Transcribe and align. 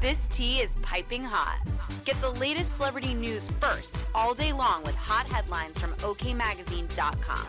This 0.00 0.26
tea 0.28 0.60
is 0.60 0.76
piping 0.76 1.22
hot. 1.22 1.60
Get 2.06 2.18
the 2.22 2.30
latest 2.30 2.76
celebrity 2.76 3.12
news 3.12 3.50
first 3.60 3.98
all 4.14 4.32
day 4.32 4.50
long 4.50 4.82
with 4.82 4.94
hot 4.94 5.26
headlines 5.26 5.78
from 5.78 5.92
OKMagazine.com. 5.96 7.46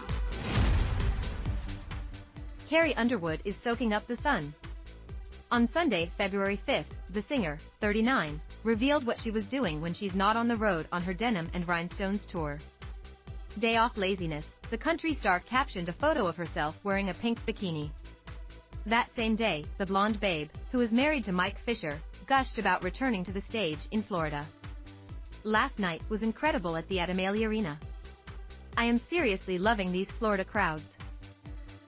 Carrie 2.69 2.95
Underwood 2.95 3.39
is 3.45 3.55
soaking 3.55 3.93
up 3.93 4.05
the 4.05 4.17
sun. 4.17 4.53
On 5.49 5.65
Sunday, 5.69 6.11
February 6.17 6.59
5th, 6.67 6.91
the 7.11 7.21
singer, 7.21 7.57
39, 7.79 8.41
revealed 8.65 9.05
what 9.05 9.19
she 9.21 9.31
was 9.31 9.45
doing 9.45 9.79
when 9.79 9.93
she's 9.93 10.13
not 10.13 10.35
on 10.35 10.49
the 10.49 10.55
road 10.57 10.87
on 10.91 11.01
her 11.03 11.13
Denim 11.13 11.49
and 11.53 11.65
Rhinestones 11.65 12.25
tour. 12.25 12.59
Day 13.59 13.77
off 13.77 13.95
laziness, 13.95 14.45
the 14.69 14.77
country 14.77 15.15
star 15.15 15.39
captioned 15.39 15.87
a 15.87 15.93
photo 15.93 16.27
of 16.27 16.35
herself 16.35 16.77
wearing 16.83 17.09
a 17.09 17.13
pink 17.13 17.45
bikini. 17.45 17.89
That 18.85 19.09
same 19.15 19.37
day, 19.37 19.63
the 19.77 19.85
blonde 19.85 20.19
babe, 20.19 20.49
who 20.73 20.81
is 20.81 20.91
married 20.91 21.23
to 21.25 21.31
Mike 21.31 21.59
Fisher, 21.59 21.97
gushed 22.27 22.57
about 22.57 22.83
returning 22.83 23.23
to 23.25 23.31
the 23.31 23.41
stage 23.41 23.87
in 23.91 24.03
Florida. 24.03 24.45
Last 25.43 25.79
night 25.79 26.01
was 26.09 26.23
incredible 26.23 26.77
at 26.77 26.87
the 26.87 26.99
At 26.99 27.09
Arena. 27.09 27.79
I 28.77 28.85
am 28.85 28.99
seriously 29.09 29.57
loving 29.57 29.91
these 29.91 30.09
Florida 30.11 30.45
crowds. 30.45 30.85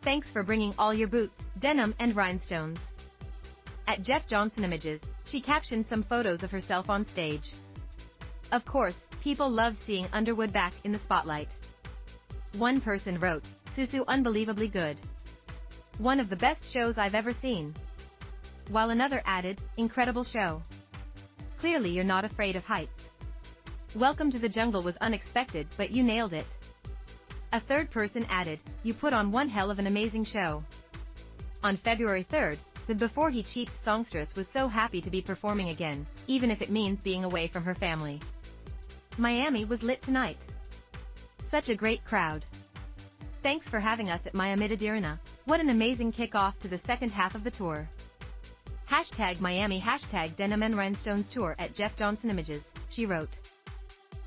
Thanks 0.01 0.29
for 0.31 0.43
bringing 0.43 0.73
all 0.77 0.93
your 0.93 1.07
boots, 1.07 1.37
denim, 1.59 1.95
and 1.99 2.15
rhinestones. 2.15 2.79
At 3.87 4.01
Jeff 4.01 4.27
Johnson 4.27 4.63
Images, 4.63 5.01
she 5.25 5.39
captioned 5.39 5.85
some 5.85 6.03
photos 6.03 6.43
of 6.43 6.51
herself 6.51 6.89
on 6.89 7.05
stage. 7.05 7.53
Of 8.51 8.65
course, 8.65 8.95
people 9.21 9.49
love 9.49 9.77
seeing 9.85 10.07
Underwood 10.13 10.51
back 10.51 10.73
in 10.83 10.91
the 10.91 10.99
spotlight. 10.99 11.53
One 12.57 12.81
person 12.81 13.19
wrote, 13.19 13.43
Susu 13.75 14.05
unbelievably 14.07 14.67
good. 14.67 14.99
One 15.97 16.19
of 16.19 16.29
the 16.29 16.35
best 16.35 16.71
shows 16.71 16.97
I've 16.97 17.15
ever 17.15 17.31
seen. 17.33 17.73
While 18.69 18.91
another 18.91 19.21
added, 19.25 19.59
incredible 19.77 20.23
show. 20.23 20.61
Clearly 21.59 21.91
you're 21.91 22.03
not 22.03 22.25
afraid 22.25 22.55
of 22.55 22.63
heights. 22.63 23.09
Welcome 23.95 24.31
to 24.31 24.39
the 24.39 24.49
jungle 24.49 24.81
was 24.81 24.97
unexpected 24.97 25.67
but 25.77 25.91
you 25.91 26.01
nailed 26.01 26.33
it. 26.33 26.47
A 27.51 27.59
third 27.59 27.91
person 27.91 28.25
added, 28.29 28.59
you 28.83 28.93
put 28.93 29.13
on 29.13 29.31
one 29.31 29.49
hell 29.49 29.69
of 29.69 29.79
an 29.79 29.87
amazing 29.87 30.23
show. 30.23 30.63
On 31.63 31.77
February 31.77 32.25
3rd, 32.31 32.57
the 32.87 32.95
Before 32.95 33.29
He 33.29 33.43
Cheats 33.43 33.71
songstress 33.83 34.35
was 34.35 34.47
so 34.47 34.67
happy 34.67 35.01
to 35.01 35.11
be 35.11 35.21
performing 35.21 35.69
again, 35.69 36.07
even 36.27 36.49
if 36.49 36.61
it 36.61 36.71
means 36.71 37.01
being 37.01 37.23
away 37.23 37.47
from 37.47 37.63
her 37.63 37.75
family. 37.75 38.19
Miami 39.17 39.65
was 39.65 39.83
lit 39.83 40.01
tonight. 40.01 40.37
Such 41.51 41.69
a 41.69 41.75
great 41.75 42.03
crowd. 42.05 42.45
Thanks 43.43 43.67
for 43.67 43.79
having 43.79 44.09
us 44.09 44.25
at 44.25 44.33
Miami 44.33 44.67
Arena. 44.67 45.19
What 45.45 45.59
an 45.59 45.69
amazing 45.69 46.13
kickoff 46.13 46.57
to 46.59 46.67
the 46.67 46.79
second 46.79 47.11
half 47.11 47.35
of 47.35 47.43
the 47.43 47.51
tour. 47.51 47.87
Hashtag 48.93 49.41
Miami 49.41 49.81
hashtag 49.81 50.35
Denim 50.35 50.61
and 50.61 50.75
Rhinestones 50.75 51.27
tour 51.27 51.55
at 51.57 51.73
Jeff 51.73 51.97
Johnson 51.97 52.29
Images, 52.29 52.61
she 52.91 53.07
wrote. 53.07 53.35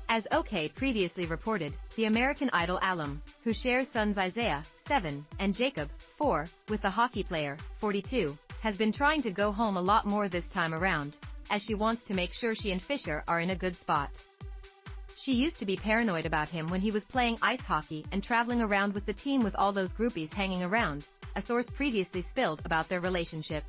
As 0.09 0.27
OK 0.33 0.67
previously 0.67 1.25
reported, 1.25 1.77
the 1.95 2.03
American 2.03 2.49
Idol 2.51 2.77
alum, 2.81 3.21
who 3.45 3.53
shares 3.53 3.87
sons 3.87 4.17
Isaiah, 4.17 4.61
7, 4.85 5.25
and 5.39 5.55
Jacob, 5.55 5.89
4, 6.17 6.47
with 6.67 6.81
the 6.81 6.89
hockey 6.89 7.23
player, 7.23 7.55
42, 7.79 8.37
has 8.59 8.75
been 8.75 8.91
trying 8.91 9.21
to 9.21 9.31
go 9.31 9.53
home 9.53 9.77
a 9.77 9.81
lot 9.81 10.05
more 10.05 10.27
this 10.27 10.49
time 10.49 10.73
around, 10.73 11.15
as 11.49 11.61
she 11.61 11.73
wants 11.73 12.03
to 12.03 12.13
make 12.13 12.33
sure 12.33 12.53
she 12.53 12.71
and 12.71 12.83
Fisher 12.83 13.23
are 13.29 13.39
in 13.39 13.51
a 13.51 13.55
good 13.55 13.73
spot. 13.73 14.09
She 15.15 15.31
used 15.31 15.59
to 15.59 15.65
be 15.65 15.77
paranoid 15.77 16.25
about 16.25 16.49
him 16.49 16.67
when 16.67 16.81
he 16.81 16.91
was 16.91 17.05
playing 17.05 17.37
ice 17.41 17.61
hockey 17.61 18.05
and 18.11 18.21
traveling 18.21 18.61
around 18.61 18.93
with 18.93 19.05
the 19.05 19.13
team 19.13 19.45
with 19.45 19.55
all 19.55 19.71
those 19.71 19.93
groupies 19.93 20.33
hanging 20.33 20.61
around, 20.61 21.07
a 21.37 21.41
source 21.41 21.69
previously 21.69 22.23
spilled 22.23 22.61
about 22.65 22.89
their 22.89 22.99
relationship. 22.99 23.63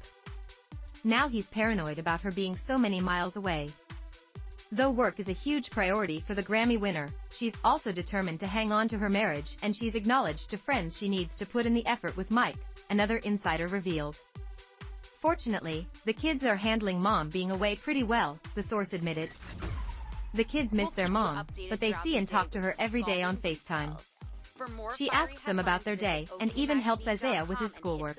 Now 1.09 1.27
he's 1.27 1.47
paranoid 1.47 1.99
about 1.99 2.21
her 2.21 2.31
being 2.31 2.55
so 2.67 2.77
many 2.77 3.01
miles 3.01 3.37
away. 3.37 3.71
Though 4.71 4.91
work 4.91 5.19
is 5.19 5.29
a 5.31 5.33
huge 5.33 5.71
priority 5.71 6.23
for 6.27 6.35
the 6.35 6.43
Grammy 6.43 6.79
winner, 6.79 7.09
she's 7.35 7.55
also 7.65 7.93
determined 7.93 8.41
to 8.41 8.47
hang 8.47 8.73
on 8.73 8.89
to 8.89 8.99
her 8.99 9.09
marriage 9.09 9.57
and 9.63 9.75
she's 9.75 9.95
acknowledged 9.95 10.51
to 10.51 10.59
friends 10.59 10.99
she 10.99 11.09
needs 11.09 11.35
to 11.39 11.47
put 11.47 11.65
in 11.65 11.73
the 11.73 11.87
effort 11.87 12.15
with 12.15 12.31
Mike, 12.31 12.59
another 12.91 13.17
insider 13.25 13.69
revealed. 13.69 14.19
Fortunately, 15.23 15.89
the 16.05 16.13
kids 16.13 16.45
are 16.45 16.57
handling 16.57 17.01
mom 17.01 17.31
being 17.31 17.53
away 17.53 17.77
pretty 17.77 18.03
well, 18.03 18.39
the 18.55 18.63
source 18.63 18.93
admitted. 18.93 19.31
The 20.35 20.45
kids 20.45 20.75
miss 20.75 20.91
their 20.91 21.09
mom, 21.09 21.47
but 21.71 21.81
they 21.81 21.95
see 22.03 22.19
and 22.19 22.29
talk 22.29 22.51
to 22.51 22.61
her 22.61 22.75
every 22.79 23.03
day 23.03 23.23
on 23.23 23.39
FaceTime. 23.39 23.99
She 24.97 25.09
asks 25.09 25.41
them 25.47 25.59
about 25.59 25.85
their 25.85 25.97
day 25.97 26.29
and 26.39 26.53
even 26.55 26.81
helps 26.81 27.07
Isaiah 27.09 27.47
with 27.47 27.61
his 27.61 27.73
schoolwork. 27.73 28.19